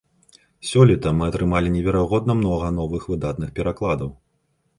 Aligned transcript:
Сёлета 0.69 1.11
мы 1.17 1.23
атрымалі 1.31 1.73
неверагодна 1.75 2.37
многа 2.41 2.73
новых 2.79 3.07
выдатных 3.11 3.53
перакладаў. 3.61 4.11